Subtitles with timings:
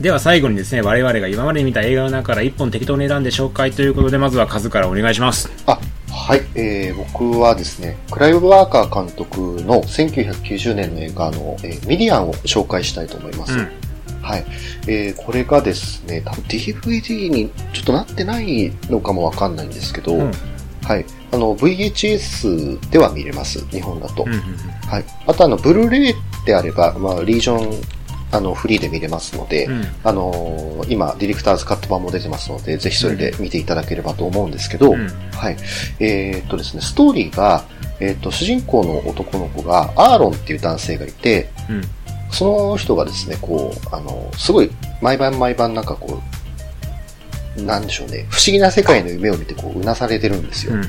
[0.00, 5.50] では最後にですね、我々が今まで見た映画の中から一本適当に選んで紹介ということで、まずは数からお願いします。
[5.66, 5.78] あ、
[6.10, 13.52] はい、えー、僕はですね、クライブ・ワーカー監督の1990年の映画の、えーミディアンを紹介したいと思います。
[13.52, 13.68] うん
[14.22, 14.44] はい。
[14.86, 20.32] えー、これがですね、多分 DVD にちょっとなってないのかもわかんないんですけど、うん
[20.82, 21.04] はい。
[21.32, 24.24] あの、VHS では見れます、日本だと。
[24.24, 24.40] うんうん
[24.88, 25.04] はい。
[25.26, 26.14] あとあの、ブルーレイ
[26.46, 27.99] であれば、まあ、リージョン、
[28.32, 29.84] あの、フリーで見れますので、うん。
[30.04, 35.08] あのー今、ディレクターズカット版も出てますので、ぜひそれで見ていただければと思うんですけど、うん。
[35.32, 35.56] はい。
[35.98, 37.64] えーっとですね、ストーリーが、
[38.00, 41.82] えーっと、主人公の男の子が、アーロンっていう男性がいて、うん。
[42.30, 44.70] その人がですね、こう、あの、すごい、
[45.00, 46.20] 毎晩毎晩なんかこ
[47.58, 50.74] う、なんでしょうね、不思議な世界の夢を見て、こう、うなされてるんですよ。
[50.74, 50.80] うん。
[50.80, 50.86] うん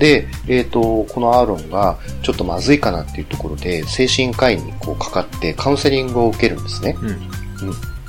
[0.00, 6.96] で、えっ、と、このアーロンがちょっとまずいかなっていうところで、精神科医にこうかかってカウンセリングを受けるんですね。
[7.00, 7.16] うんうん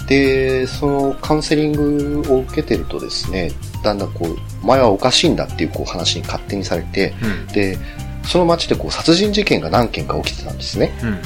[0.08, 7.78] で、そのカウンセリングを受けてるとですね、だんだんこう、お前はおかしいんだっていうこう話に勝手にされて、うんで、
[8.26, 10.92] その街でこう殺人事件が何件か起きてたんですね。
[11.04, 11.22] うん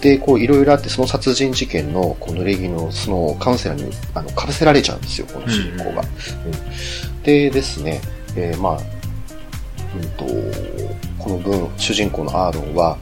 [0.00, 6.00] で、こういろいろあって、その殺人事件のこの濡れ衣のそのカウンセラーにあの被せられちゃうんですよ、この主人公が。
[6.00, 8.00] うんでですね、
[8.34, 8.80] えーまあ、
[9.96, 10.24] うんと、
[11.18, 12.96] この分、主人公のアーロンは、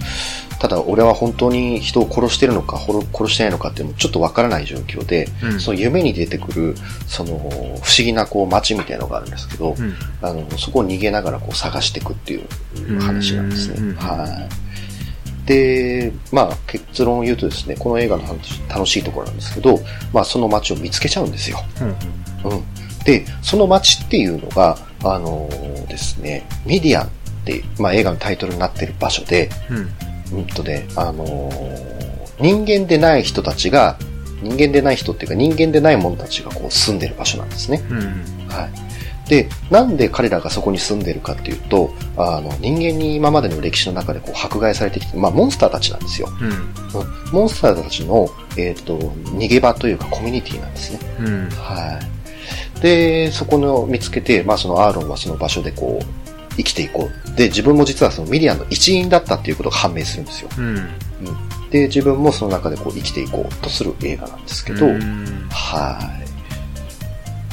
[0.58, 6.74] ただ俺は本当に人を殺してるのか、殺してないのかっていうのもちょっとわからない状況で、うんその夢に出てくる、
[7.06, 13.96] その不思議なこう街みたいなのがあるんですけど、うんあの、そこを逃げながらこう探していくっていう話なんですうんね。
[14.00, 14.48] は
[15.44, 15.48] い。
[15.48, 19.78] で、まあ結論を言うとですね、この映画の話楽しいところなんですけど、
[20.12, 21.58] まあその街を見つけちゃうんですよ。
[21.80, 22.64] うんうん。
[23.04, 27.10] で、その街っていうのが、あのーですね、ミディアンっ
[27.44, 29.50] て、まあ映画のタイトルになってる場所で、
[30.32, 31.98] うんうんとね、あのー
[32.40, 33.98] 人間でない人たちが、
[34.42, 37.82] 人間でない人っていうか人間でない者たちがこう住んでる場所なんですね。
[37.90, 37.98] うん
[38.48, 39.28] はい。
[39.28, 46.28] で、なんで彼らがそこに住んでるかっていうと、あの、人間に今までの歴史の中でこう迫害されてきて、まあモンスターたちなんですよ。
[46.40, 51.00] うんうんモンスターたちの、えっ、と、逃げ場というかコミュニティなんですね。
[51.20, 52.17] うんはい。
[52.80, 56.04] で、そこの見つけて、まあそのアーロンはその場所でこう、
[56.56, 57.36] 生きていこう。
[57.36, 60.50] で、自分も実はそのミディアンの一員だったっていうことが判明するんですよ。
[60.58, 60.88] うん
[61.70, 65.98] で、自分もその中でこう生きていこうとする映画なんですけど、うんは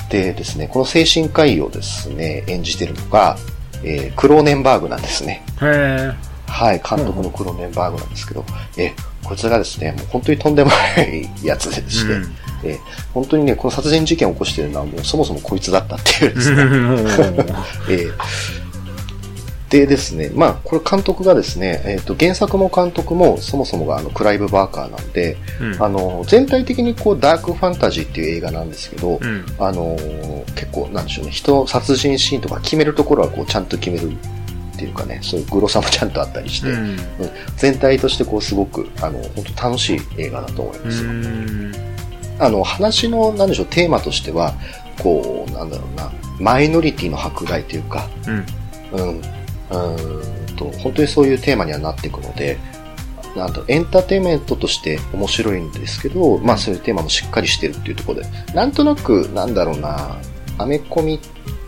[0.10, 0.12] い。
[0.12, 3.38] でですね、この精神科医をですね、演じてるのが、
[3.84, 5.44] えークローネンバーグなんですね。
[5.62, 6.14] へえ
[6.48, 8.46] はい、監督のクローネンバーグなんですけど、
[8.78, 8.94] えー
[9.28, 12.80] こいつがですね、もう本当にとんでもないやつでして、うんえー
[13.14, 16.64] 本当にね、この殺人事件を起こしてるのはもうそもそもこいつだったっていうですね、
[17.90, 18.66] えー
[19.70, 25.84] でですね、まあ、これ監督がですね、えっ、と、原作も監督もそもそもがあの、クライブ・バーカーなんで、うん。
[25.84, 29.46] あの、全体的にこう、ダークファンタジーっていう映画なんですけど、うん。
[29.60, 36.90] あのー結構、なんでしょうね、人、殺人シーンとか決めるところはこう、ちゃんと決めるっていうかね、そういうグロさもちゃんとあったりして、うん。
[36.92, 36.98] うん。
[37.58, 41.10] 全体としてこう、すごく、あの、本当楽しい映画だと思いますよ。
[42.40, 44.54] うんあの、話の、なんでしょう、テーマとしては、
[45.02, 48.46] こう、なんだろうな、マイノリティの迫害というか、うん
[49.00, 52.58] うん、うーんと、本当にそういうテーマにはなっていくので、
[53.36, 60.18] なんだろうエンターテインメントとして面白いんですけど、まあそういうテーマもしっかりしてるっていうところで、なんとなく、なんだろうな、
[60.58, 61.20] アメコミ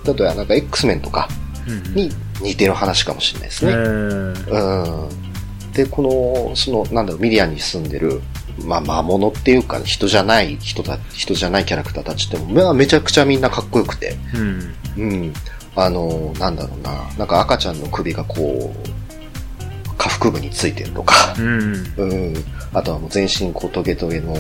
[0.06, 1.28] だとなんか X メンとか
[1.68, 2.10] うんに
[2.42, 3.72] 似てる話かもしれないですね。
[3.72, 5.74] へえうん。
[5.74, 8.22] で、この、その、なんだろう、ミディアンに住んでる、
[8.64, 12.38] まあ、魔物っていうか、人じゃない人だ、人じゃないキャラクターたちって
[12.74, 15.34] めちゃくちゃみんなかっこよくて、うんうん。
[15.76, 22.34] あの、なんだろうな、なんか赤ちゃんの首がこう、下腹部についてるとか、うんうん。
[22.74, 24.36] あとはもう全身こうトゲトゲの、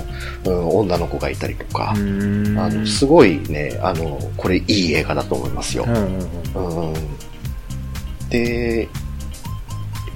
[0.45, 5.91] うん、女の子がいたりとか、うんあの、すごいね、あの、これいい映画だと思いますよう。
[5.91, 7.17] んうんうん。
[8.29, 8.89] で、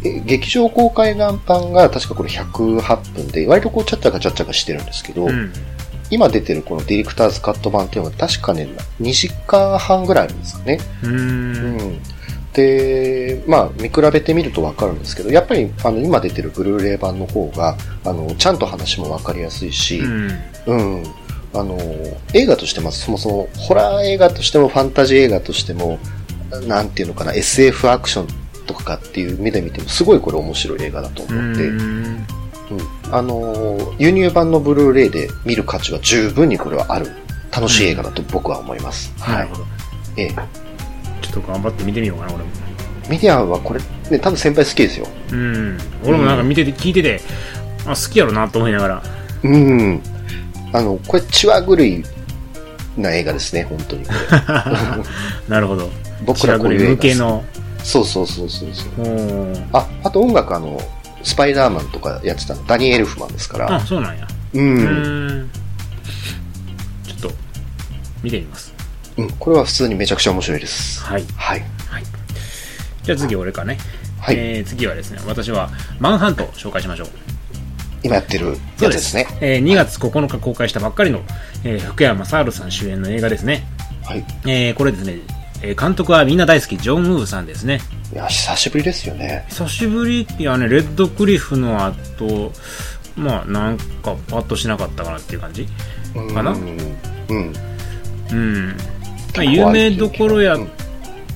[0.03, 1.37] え劇場公開版
[1.73, 5.51] が確かこれ108分で、割とこうちゃっちゃかちゃっちゃかしてるんですけど、うん
[6.11, 8.67] 今出てるこのディレクターズカット版っていうのは確かね、
[8.99, 10.79] 2時間半ぐらいあるんですかね。
[11.03, 12.01] うんうん。
[12.51, 20.31] で、まあ、見比べてみるとわかるんですけど、やっぱり、あの、今出てるブルーレイ版の方が、あの、ちゃんと話もわかりやすいし、うん
[20.65, 21.03] うん。
[21.53, 21.77] あの、
[22.33, 25.97] 映画としてまずそもそも、ホラー映画としてもファンタジー映画としても、
[26.67, 32.25] なんていうのかな、SF アクションとかっていう目で見ても、すごいこれ面白い映画だと思って、うん。
[33.11, 37.07] あの、輸入版のブルーレイで見る価値は十分にこれはある、
[37.51, 39.13] 楽しい映画だと僕は思います。
[39.19, 39.55] はいなるほ。
[39.57, 39.65] ど
[40.17, 40.35] ええ。
[41.21, 42.49] ちょっと頑張って見てみようかな俺も
[43.09, 43.79] ミディアンはこれ、
[44.09, 45.07] ね、多分先輩好きですよ。
[45.31, 47.21] うん俺もなんか見てて聞いてて
[47.85, 49.03] あ好きやろなと思いながら
[49.43, 50.01] うん。
[50.73, 52.03] あの、これ、血は狂い
[52.97, 54.19] な映画ですね、本当にこれ。
[55.49, 55.89] なるほど。
[56.25, 57.43] 僕らこういう向けの。
[57.83, 58.89] そうそうそうそうそう。
[59.01, 60.79] おーあ、あと音楽あの、
[61.23, 63.73] スパイダーマンとかやってたの、ダニー・エルフマンですから。
[63.75, 64.27] あ、そうなんや。
[64.53, 64.59] う。
[64.59, 65.49] うんーん。
[67.05, 67.31] ちょっと、
[68.23, 68.73] 見てみます。
[69.17, 69.29] うん。
[69.31, 71.01] これは普通にめちゃくちゃ面白いです。
[71.03, 71.25] はい。
[71.35, 71.59] はい。
[71.89, 72.03] はい。
[73.03, 73.77] じゃあ次俺かね。
[74.19, 74.35] はい。
[74.37, 75.69] えー、次はですね、私は、
[75.99, 77.07] マンハントを紹介しましょう。
[78.03, 79.27] 今やってるやつですね。
[79.41, 81.21] えー2月9日公開したばっかりの、
[81.63, 83.63] えー福山雅治さん主演の映画ですね。
[84.03, 84.25] はい。
[84.47, 85.19] えーこれですね、
[85.61, 87.81] えー監督はみんな大好き、ジョン・ウーさんですね。
[88.13, 89.45] いや、久しぶりですよね。
[89.49, 92.51] 久しぶりいやね、レッドクリフの後、
[93.15, 95.67] まあ、なんかパッとしなかったかなっていう感じ。
[96.15, 97.53] うんかなうん。
[98.31, 98.67] うん。
[98.67, 100.67] まあ、構有名どころやうん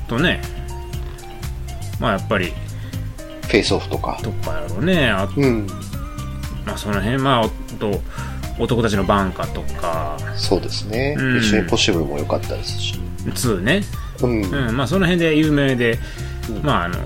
[0.07, 0.42] とね、
[2.00, 2.54] まあやっぱり、
[3.44, 4.19] フェイスオフとか。
[4.22, 5.10] どっかやろうね。
[5.10, 5.68] あうん。
[6.66, 7.50] まあその辺、まあ、あ
[7.80, 8.01] と、
[8.60, 11.16] 男たちのバンカとか、そうですね。
[11.18, 13.00] うん一緒にポッシブルも良かったですし。
[13.25, 13.81] 2ね。
[14.22, 14.42] うん。
[14.44, 16.00] うん、まあその辺で有名で、
[16.64, 16.98] まああの、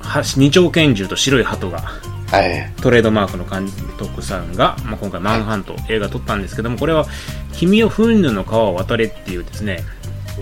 [0.00, 1.82] は二丁拳銃と白い鳩が
[2.30, 2.72] はい。
[2.80, 3.68] トレードマークの監
[3.98, 7.06] 督さんが、まあ、今回マンハント映画撮ったんですけども、これは、
[7.52, 9.80] 君をフンヌの川を渡れっていうですね、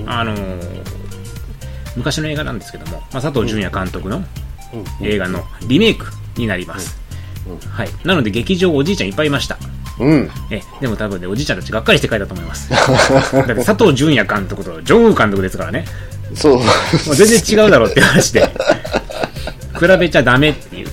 [0.06, 0.99] あのー
[1.96, 4.19] 昔の映画なんですけども、まあ、佐藤淳也監督の
[5.00, 5.06] うん。
[5.06, 6.06] 映画のリメイク
[6.37, 6.96] になります。
[7.49, 7.88] うんはい。
[8.04, 9.58] なので劇場おじいちゃんいっぱいいました。
[9.98, 10.30] うん。
[10.50, 12.70] え、でも多分ね、おじいちゃんたちがっかりして帰ったと思います。
[12.70, 12.76] だ
[13.42, 15.84] って佐藤淳也監督とジョンウー監督ですからね。
[16.34, 16.56] そう。
[16.56, 16.62] も
[17.12, 18.46] う全然違うだろうって話で。
[19.78, 20.88] 比べちゃダメっていう。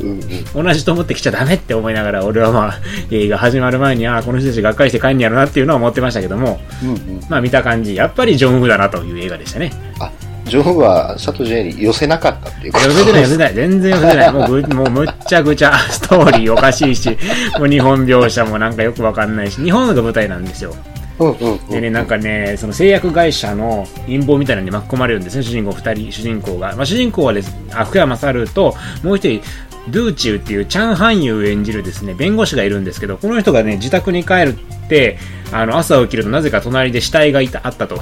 [0.00, 0.10] うん
[0.56, 0.64] うん。
[0.64, 7.20] 同じと思ってきちゃダメって思いながら、俺はまあ、映画始まる前に、ああ、この人たちがっかりして帰んやろなっていうのは思ってましたけども、うんうん。
[7.28, 9.72] まあ見た感じ、やっぱりジョン・ウーだなという映画でしたね。
[9.98, 10.10] あ、
[10.48, 13.54] ジョンは佐藤ジェに寄せなかったっていうこと寄せてない、寄せてない。
[13.54, 14.32] 全然寄せてない。
[14.34, 17.16] もうぐ、もうむっちゃくちゃ、ストーリーおかしいし、
[17.58, 20.74] もう日本描写もなんかよくわかんないし、日本が舞台なんですよ。
[21.18, 21.68] うんうんうん。
[21.68, 26.74] でね、なんかね、その製薬会社の陰謀みたいなのに巻き込まれるんですね、主人公二人、主人公が。
[26.76, 29.42] まあ、主人公はです、あ福山雅治と、もう一人、
[29.90, 35.18] ドゥーチューっていうチャン・ハンユー演じるですね、弁護士がいるんですけど、この人がね、自宅に帰るって、
[35.50, 38.00] あの、朝起きるとなぜか隣で死体がいた、あったと。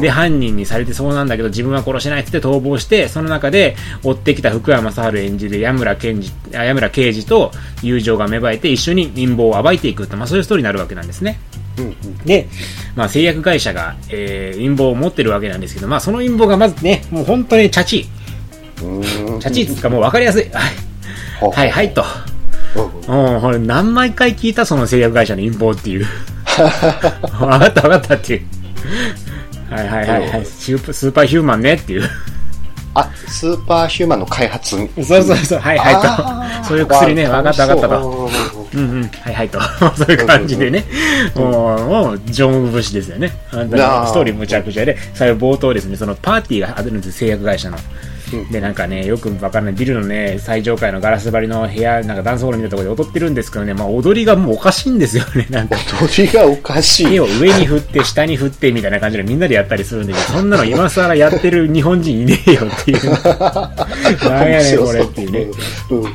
[0.00, 5.96] で、犯人にされてそうなんだけど、自分は殺してないって逃亡して、その中で追ってきた福山雅治演じる矢村
[6.50, 7.50] 矢村刑事と
[7.82, 11.38] 友情が芽生えて一緒に陰謀を暴いていくって、まあそういうストーリーになるわけなんですね。
[11.78, 12.16] うんうん。
[12.18, 12.48] で、
[12.94, 18.06] まあ、製薬会社が、えー、陰謀を持ってるわけなんですけど、まあ、その陰謀がまずね、もう本当にチャチ
[18.80, 19.38] うー。
[19.38, 20.48] チャチーっつうかもう分かりやすい。
[20.50, 20.60] は
[21.48, 22.04] い、はい、はい、と。
[22.76, 26.06] うんうんうん、これ何枚回聞いたその製薬会社の陰謀っていう。
[26.54, 28.42] 分かった分かったっていう。
[29.70, 30.44] はいはいはいはい。
[30.44, 32.08] スーパースーパーヒューマンねっていう。
[32.94, 34.76] あ、スーパーヒューマンの開発。
[34.76, 36.68] そうそうそう、はいはいと。
[36.68, 38.00] そういう薬ね、分かった分かったと。
[38.00, 38.30] と。
[38.74, 39.60] うんうん、はいはいと。
[39.96, 40.84] そういう感じでね。
[41.34, 43.32] もう、もう、ジョン・ウブシですよね。
[43.50, 47.78] あんたのストーリーむちゃくちゃで、最後冒頭ですね、そのパーティーがあるんです、製薬会社の。
[48.50, 55.76] で、なんかね、よくわかんないビルのね、最上階のガラス張りの部屋、なんかダンスホールみたいなところで踊ってるんですけどね、まあ踊りがもうおかしいんですよね、 なんか。
[56.00, 57.06] 踊りがおかしい。
[57.06, 63.10] 手を上に振って、下に振って、みたいな感じでみんなでやったりするんで、そんなの今更やってる日本人いねえよっていう。
[64.28, 65.46] なんやねん、これっていうね。
[65.90, 66.14] うんうんうん。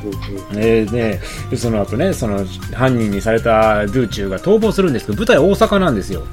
[0.58, 6.24] えーね、でその後ね、その犯人にされたドゥーチューが逃亡するんですけど、舞台大阪なんですよ。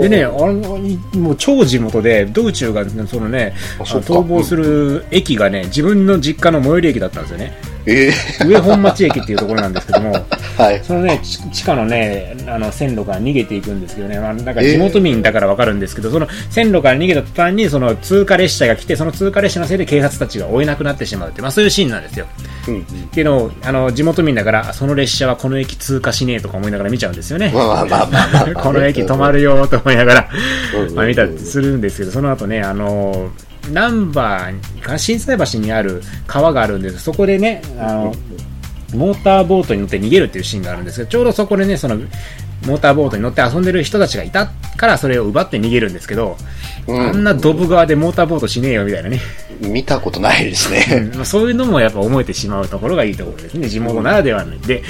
[0.00, 7.52] でね、あの、いもう超地元で、ドゥーチューが、そのね、逃亡する駅がね、自分の実家の最寄り駅だったんですよね。
[7.86, 10.12] ええ上本町駅っていうところなんですけども、
[10.58, 10.80] はい。
[10.84, 22.26] そのね、ち地下のね、あの、線路から逃げていくんですけどね、まあ、なんか地元民だからわかるんですけど、その線路から逃げた途端に、その通過列車が来て、その通過列車のせいで警察たちが追えなくなってしまうって、まあそういうシーンなんですよ。
[22.70, 23.08] うんうん。
[23.08, 27.50] けど、あの、地元民だから、あその列車はこの駅通過しねえとか思いながら見ちゃうんですよね。
[28.54, 30.28] この駅止まるよと思いながら
[30.94, 33.30] まあ見たりするんですけど、その後ね、あの、
[33.72, 38.14] ナンバーか、心斎橋にある川があるんですそこでね、あの、
[38.94, 41.98] モーターボートに乗って逃げるっていうシーンがあるんですけど、ちょうどそこでね、その、
[42.66, 46.36] モーターボートに乗って遊んでる人たちがいたから、それを奪って逃げるんですけど、
[46.86, 49.20] うんあんなドブ川でモーターボートしねえよみたいなね。
[49.60, 51.10] 見たことないですね。
[51.14, 53.68] まあそういうのもやっぱ思えてしまうところがいいところですね。
[53.68, 54.58] 地元ならではの。
[54.60, 54.82] で、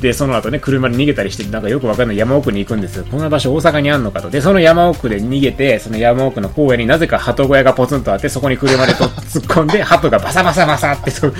[0.00, 3.04] で、その後ね、車で逃げたりして、なんかよくわかんない山奥に行くんですよ。
[3.10, 4.30] こんな場所大阪にあんのかと。
[4.30, 11.36] で、その山奥で逃げて、その山奥の荒野になぜか鳩小屋がポツンとあって、そこに車でと突っ込んで、鳩がバサバサバサって飛ぶ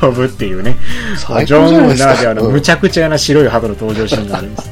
[0.00, 0.76] 飛ぶっていうね。
[1.16, 4.70] 最ジョン・ウならではのうんむちゃくちゃな白い鳩の登場シーンがあるんです。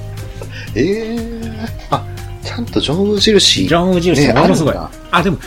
[0.74, 1.50] ええ
[1.90, 2.04] あ、
[2.42, 3.66] ちゃんとジョンウ印。
[3.66, 4.74] ジョン・印ねものすごい。
[4.74, 5.38] あるんだあ、でも、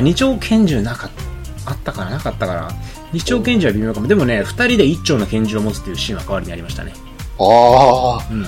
[0.00, 1.72] 二丁拳銃なかった。
[1.72, 2.12] あったかな？
[2.12, 2.68] なかったから。
[3.12, 4.06] 二丁拳銃は微妙かも。
[4.06, 6.92] でもね、二人で一丁の拳銃を持つっていうシーンは代わりにありましたね。
[7.38, 8.44] ああ、うん。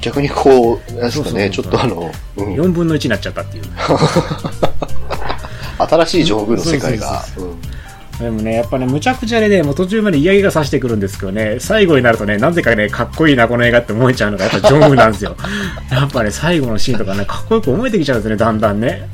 [0.00, 3.64] 逆にこう、なんですかね、ちょそうそうそうっとあの、うん4分の1になっちゃったっていう。
[5.78, 7.24] 新しいジョングの世界が。
[7.36, 7.60] うん
[8.20, 15.34] でもね、やっぱね、むちゃくちゃでね、もう途中まで嫌気がさしてくるんですけどね、最後になるとね、なぜかね、かっこいいな、この映画って思えちゃうのが、やっぱジョングなんですよ。
[15.90, 19.08] やっぱね、最後のシーンとかね、かっこよく思えてきちゃうんですね、だんだんね。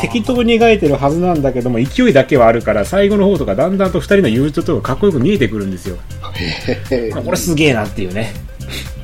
[0.00, 5.96] 適当に描いてるはずなんだけども、勢いだけはあるから、最後の方とかだんだんと二人の友情とかかっこよく見えてくるんですよ。
[7.24, 8.32] これすげえなっていうね。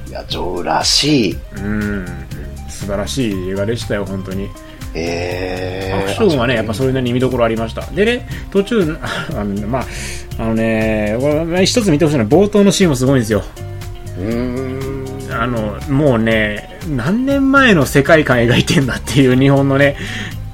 [0.08, 1.38] いや、ジョーらしい。
[1.56, 2.06] うん。
[2.68, 4.48] 素晴らしい映画でしたよ、本当に。
[4.94, 7.82] えー、アクションはね、やっぱそれなりに見どころありました。
[7.86, 8.98] でね、途中、
[9.34, 9.86] あの、まあ、
[10.38, 11.16] あのね、
[11.64, 13.42] 一つ見てほしいのは冒頭のシーンもすごいんですよ。
[14.18, 15.32] うーん。
[15.32, 19.96] あの、もうね、何年前の世界観描いてんだっていう日本のね、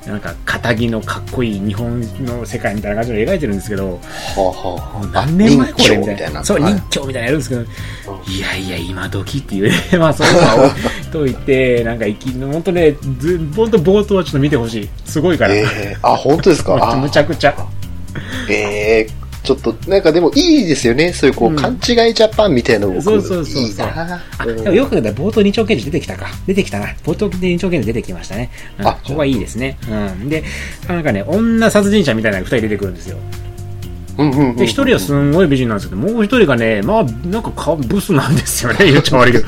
[0.07, 3.99] なんか、仇のかっこいい日本の世界みたいな感じの描いてるんですけど、は
[4.37, 6.31] あ、はあ、何年前これみたいな。
[6.31, 6.45] いな。
[6.45, 7.62] そう、はい任教みたいなのやるんですけど、
[8.31, 12.05] いやいや、今時っていうね、 まあ、そういうのは置いといて、なんか、
[12.53, 14.88] 本当ね、ず、本当冒頭はちょっと見てほしい。
[15.07, 15.55] すごいから。
[15.55, 16.76] えー、あ、本当ですか？
[16.93, 17.55] あむちゃくちゃ。
[18.50, 21.12] えー、ちょっと、なんかでもいいですよね。
[21.12, 21.78] そういうこう、うん勘違い
[22.14, 26.26] ジャパンみたいなの僕そうそうそうそういいでもよく考えたら冒頭二丁拳銃出てきたか。
[26.46, 26.86] 出てきたな。
[27.04, 28.50] 冒頭二丁拳銃出てきましたね。
[28.78, 29.76] うん、あここはいいですね。
[29.88, 30.28] うん。
[30.30, 30.42] で、
[30.88, 33.18] なんかね、女殺人者みたいなのが二人出てくるんですよ。
[34.56, 38.90] で、一人はすんごい美人なんですけど、もう一人がね、まあ、なんかかブスなんですよね。
[38.90, 39.47] 言っちゃ悪いけど。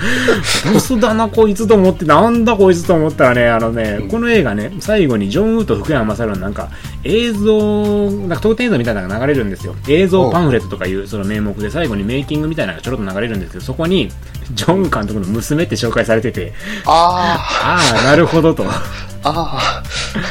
[0.72, 6.68] ブスだな、こいつと思って、なんだこいつと思ったらね、あのね、この映画ね、最後にジョン・ウーと福山雅治のなんか、
[7.04, 9.74] 映像、なんか当店映像みたいなのが流れるんですよ。
[9.88, 14.10] 映像パンフレットとかいうその名目で最後にメイキングみたいなのがちょろっと流れるんですけど、そこに、
[14.52, 16.52] ジョン監督の娘って紹介されてて、
[16.84, 18.64] あああ、なるほどと。
[18.68, 18.82] あ、
[19.22, 19.58] あ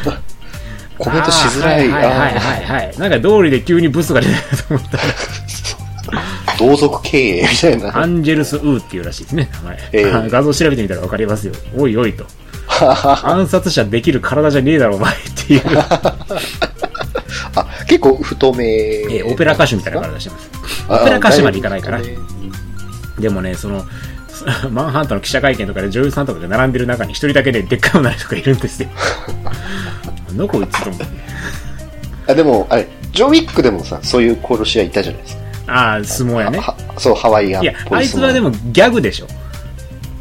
[0.07, 0.24] あ。
[0.97, 1.89] コメントしづらい。
[1.89, 2.97] はいはいはいあはいはい。
[2.97, 7.97] なんか道理で急にブスが出てると思ったら、ー 同族経営みたいな。
[7.97, 9.89] アンジェルス・ウーっていうらしいですね、名前。
[9.93, 11.53] ええ画像調べてみたらわかりますよ。
[11.77, 12.25] おいおいと。
[13.23, 18.65] 暗殺者できる体じゃねえだろ、お前っていう、 あ、結構太め。
[18.65, 20.49] えーオペラ歌手みたいな体してます。
[20.89, 23.85] あオペラ歌手までいかないかなだぶ太めでもね、その、
[24.71, 28.89] マンハッタンの記者会見とかで女優さんとかが並んでる中に一人だけね、でっかい女の人がいるんですよ。
[30.37, 31.05] なんだこいつと思って。
[32.31, 35.41] あ、でも、あれ、ジョーウィックでもさ、そういう殺し屋いたじゃないですか。
[35.67, 36.59] ああ、相撲やね。
[36.59, 39.27] はそう、ハワイアンいや、あいつはでもギャグでしょ。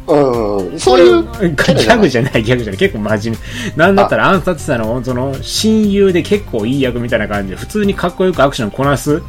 [0.07, 2.77] うん、そういうギャグじゃない、ギャグじゃない。
[2.77, 3.39] 結構真面
[3.75, 3.83] 目。
[3.83, 9.21] なんだったら暗殺者の、その、親友で結構いい役みたいな感じで、普通にかっこよくアクションこなすあ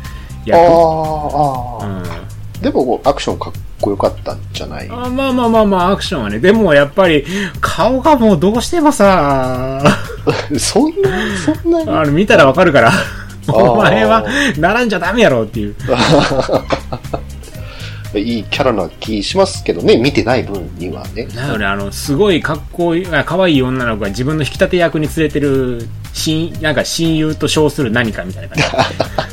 [0.45, 0.59] 役。
[0.59, 1.87] あ、あうあ。
[1.87, 2.36] ん。
[2.63, 4.89] でも、アクションかっこよかったんじゃない？
[4.91, 6.39] あまあまあまあまあ、アクションはね。
[6.39, 7.25] でもやっぱり、
[7.61, 9.83] 顔がもうどうしてもさ、
[10.59, 11.11] そんな、
[11.63, 11.91] そんなに？
[11.91, 12.93] あの、見たらわかるから、
[13.49, 14.25] お前は
[14.59, 15.75] 並んじゃダメやろっていう。
[18.15, 21.27] いいキャラな気しますけどね、見てない分にはね。
[21.35, 28.65] なので、あの、すごいかっこいい、あ可愛い女の子が自分の引き立て役に連れてる、親、なんか親友と称する何かみたいな感じ。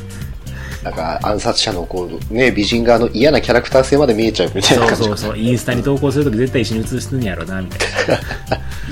[0.84, 5.04] なんか、暗殺者のこう、ね、美人側の嫌なキャラクター性まで見えちゃうみたいなそう感じ。
[5.04, 5.38] そうそう。
[5.38, 8.20] インスタに投稿するとき絶対一緒に写すんやろな、みたいな。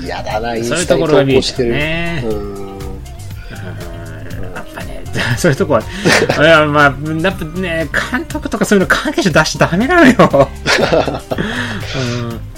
[0.02, 1.72] 嫌だな、インそういうスタに投稿してる。
[1.72, 2.24] ね。
[2.26, 2.32] う
[4.54, 5.02] やっぱね、
[5.36, 5.84] そういうとこは、い
[6.42, 10.50] や、まあ、やっぱね、監督とかそういうの関係者出しちゃダメなのよ。
[11.96, 12.40] うん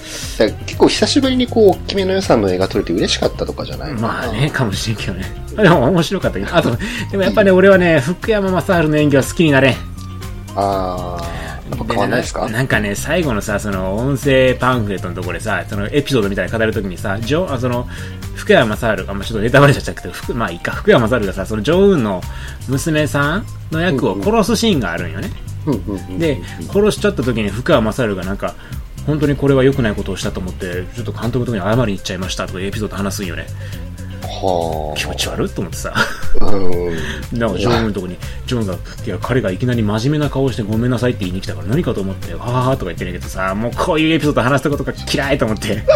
[0.66, 5.43] 結構久しぶりにこう、大きめの予算の映画撮れて嬉しかったとかじゃないまあね、かもしれんけどね。
[5.62, 6.56] でも面白かったけど。
[6.56, 6.76] あと、
[7.10, 9.74] でもやっぱね、俺はね、福山雅治の演技は好きになれん。
[10.56, 12.42] ああ、ないですか？
[12.46, 17.86] ななんかね、最後のさ、その音声パンフレットのところでさ、そのエピソードみたいなの語るときにさ、ジョあその、
[18.34, 22.20] 福山雅治が、まあ、ちょっとネタバレしちゃったけど、福まあいいか、福山雅治がさ、そのジョウーンの
[22.68, 25.30] 娘さんの役を殺すシーンがあるんよね。
[26.18, 26.40] で、
[26.72, 28.54] 殺しちゃった時に福山雅治がなんか、
[29.06, 33.46] 本当にこれは良くないことをしたと思って、ちょっと監督のとこに謝りに行っちゃいましたとかエピソード話すんよね。
[34.24, 34.98] はあ。
[34.98, 35.94] 気持ち悪いと思ってさ。
[36.40, 36.44] う
[37.36, 37.38] ん。
[37.38, 38.16] なんかジョンのとこに、
[38.46, 38.78] ジョンが、い
[39.08, 45.82] や、彼がいきなり真面目な顔してごめんなさいって言いに来たから何かと思って、はぁーとか言ってんだけどさ、もうこういうエピソード話したことが嫌いと思って。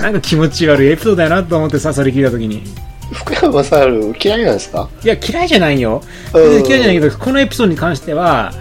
[0.00, 2.62] なんか気持ち悪いエピソードだよなと思ってさ、それ聞いたときに。
[3.12, 3.70] 福山雅治
[4.28, 4.88] 嫌いなんですか？
[5.02, 6.02] いや、嫌いじゃないよ。
[6.34, 8.52] 嫌いじゃないけど、このエピソードに関しては、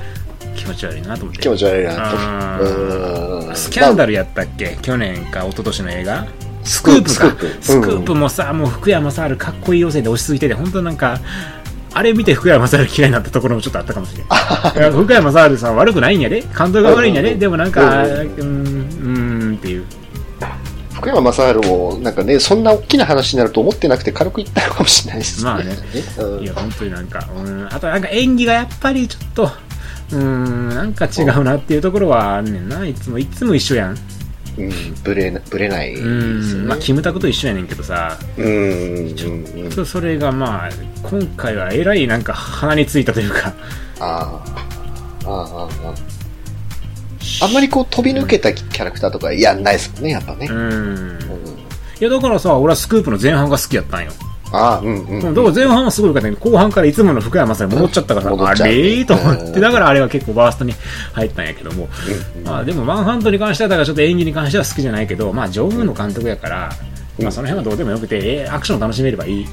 [0.55, 1.41] 気持ち悪いなと思って。
[1.41, 3.55] 気持ち悪いなうんと。
[3.55, 4.77] スキャンダルやったっけ？
[4.81, 6.25] 去年か一昨年の映画
[6.67, 8.15] スクープかスクープ。
[8.15, 11.19] もさ、もう福山雅治かっこいい妖精で押しすぎてて本当なんか
[11.93, 14.23] あれ見て福山雅治嫌いになったところもちょっとあったかもしれ
[14.81, 16.41] な い福山雅治さん悪くないんやで。
[16.41, 17.35] 監督が悪いんやで。
[17.35, 19.83] でもなんかううんーんうーんっていう。
[20.93, 25.43] 福山雅治も、なんかね、そんな大きな話になると思ってなくて軽く言ったのかもしれないですね。
[25.45, 25.77] まあね。
[26.17, 26.43] うん。
[26.43, 27.67] いや本当になんかうん。
[27.71, 29.51] あとなんか演技がやっぱりちょっと
[30.11, 32.85] うーん、なんか違うなっていうところはあんねんな。
[32.85, 33.97] いつも、いつも一緒やん。
[34.57, 34.71] うん、
[35.03, 36.61] ぶれな、ぶれないですうよん。
[36.63, 36.67] ね。
[36.69, 39.71] まあ、キムタクと一緒やねんけどさ、うん、うん、うん。
[39.71, 40.69] そそれがまあ、
[41.03, 43.53] 今回はえらいなんか鼻についたというか、
[43.99, 44.41] あ
[45.25, 47.45] あ、ああ、ああ。
[47.45, 50.53] あんまりこう飛び抜けたキャラクターとかやんないですもんね、やっぱねう。
[50.53, 50.57] ん。
[50.57, 51.17] うん
[51.99, 54.11] いや、だからさ、俺はスクープの前半が好きやったんよ。
[54.51, 55.19] ああ、うん、うん。
[55.21, 58.73] うんだから前半はすごい良かったけど、後半からいつもの福山さんに戻っちゃったからさ、あ戻っちゃうれ？
[58.73, 60.73] ーと思って、うんだからあれは結構バーストに
[61.13, 61.89] 入ったんやけども、
[62.45, 66.69] まあでもマンハントに関しては、だからちょっと演技に関しては好きじゃないけど、まあ上手の監督やから、
[67.21, 69.47] まあその辺はどうでもよくて、えーアクションを楽しめればいい。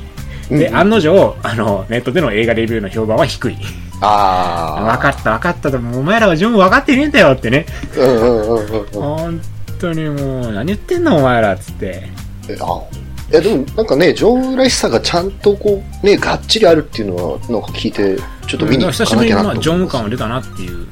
[0.50, 3.56] で、うん案の定、あの、ネットでの映画レビューの評判は低い。
[4.00, 4.96] ああ。
[4.96, 7.64] 分かった分かったと、お前らは自分分かってねえんだよってね。
[7.96, 8.86] うんうんうんうんうん。
[8.90, 9.40] 本
[9.80, 12.08] 当にもう、何言ってんのお前らっつって。
[12.48, 12.82] えあ
[13.30, 18.16] いやでもなんかね、ジョンらしさがちゃんとこう、ね、がっちりあるっていうのは、なんか聞いて、
[18.46, 19.60] ちょっと見に行久しかなきゃなと思。
[19.60, 20.86] ジョン感は出たなっていう。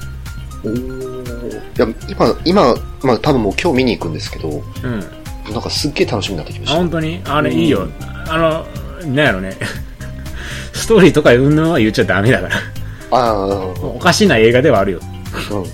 [0.65, 1.23] おー
[1.53, 5.01] いや、今、今、まあ多分もう今日見に行くんですけど、うん。
[5.53, 6.79] なんかすっげえ楽しみになってきまあした。
[6.79, 7.21] 本当に？
[7.25, 7.87] あれいいよ。
[8.29, 8.67] あの、
[9.09, 9.57] なんやろね。
[10.73, 12.57] ストーリーとかうんぬんは言っちゃダメだから。
[13.11, 13.47] ああ、
[13.83, 15.01] おかしな映画ではあるよ。
[15.51, 15.63] うん。
[15.65, 15.69] い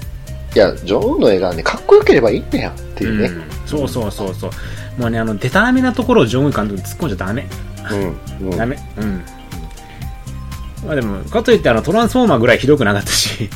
[0.54, 3.28] や、ジョンの映画はね、かっこよければいいんだよっていうね。
[3.28, 3.42] うん。
[3.68, 4.50] そうそうそうそう。
[5.00, 7.46] もうね、あの、デタラメなところをジョン・ウィ監督に突っ込んじゃダメ。
[7.92, 8.50] うん。
[8.50, 8.56] うん。
[8.56, 8.78] ダメ。
[8.96, 9.22] うん。
[10.86, 13.50] まあでも、かといってあの、トランスフォーマーぐらいひどくなかったし。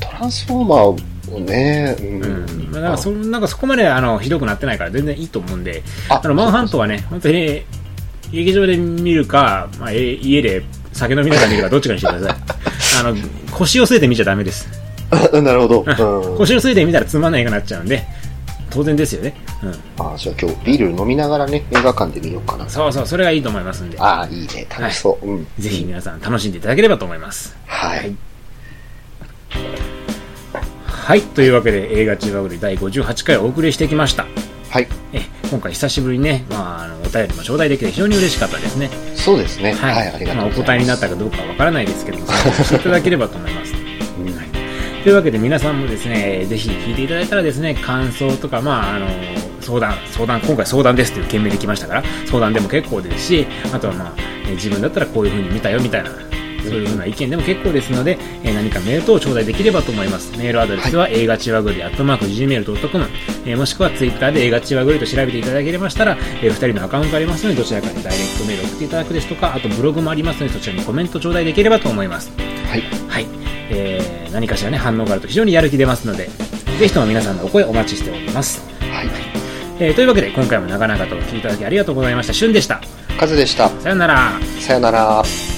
[0.00, 2.68] トランスフォーマーをね、ううん。
[2.70, 7.62] まあ、だからそ、なんかそこまであの、ひどくなってないから全然いいと思うんで、ああの、マンハントはね、本当に、
[8.30, 12.36] 劇場で見るか、まあ、え家で酒飲みながら見るかどっちかにしてください。
[13.00, 13.16] あの、
[13.50, 14.68] 腰を据えて見ちゃダメです。
[15.32, 15.84] なるほど。
[15.86, 16.36] うん。
[16.38, 18.04] 腰を据えて見たらつまんない映画になっちゃうんで、
[18.74, 19.34] 当然ですよね。
[19.62, 19.70] うん。
[20.04, 22.68] あじゃあ今日ビール飲みながらね、映画館で見ようかな。
[22.68, 24.66] そうそう、それがいいと思いますんで、ああ、いいね。
[24.68, 25.26] 楽しそう。
[25.26, 25.46] うん。
[25.58, 27.56] ぜひ皆さん楽しんでいただければと思います。
[27.66, 28.16] はい。
[30.86, 34.26] はい、というわけで映画中和り第58回をお送りしてきました。
[34.70, 34.88] はい。
[35.12, 38.90] え今回久しぶりにね、まあ、あのお便りも頂戴できて非常に嬉しかったですね。
[39.14, 39.72] そうですね。
[39.74, 40.08] は、はいい。
[40.08, 40.36] ありがとうございます。
[40.36, 43.83] まあ、お答えになったかどうかわからないですけども、参考していただければと思います。
[45.04, 49.06] というわけで皆さんもですね、ぜひ聞いていただいたらですね、感想とか、まあ、あの、
[49.60, 54.14] 相談、相談、今回相談ですという件名できましたから、相談でも結構ですし、あとはまあ、
[54.46, 56.14] えー自分だったらこういう風に見たよみたいな、そ
[56.70, 60.32] ういう風な意見でも結構ですので、えー何かメール等を頂戴できればと思います。
[60.38, 63.06] メールアドレスは、映画ちわぐり、アットマーク、gmail.com、
[63.44, 72.32] えーもしくはツイッターで映画ちわぐりと調べていただけれましたら、えー、2人のアカウントありますので、どちらかにダイレクトメールを送っていただくですとか、あとブログもありますので、そちらにコメント頂戴できればと思います。
[72.66, 72.82] はい。
[73.70, 76.28] はい、えー何かしらね反応があると非常にやる気出ますので
[76.78, 79.08] ぜひとも皆さんのお声お待ちしております、はい。
[79.78, 82.80] えーというわけで今回も長々とお聞きいただきありがとうございましたしゅんでした
[83.18, 83.68] カズでした。
[83.80, 85.53] さよならさよなら。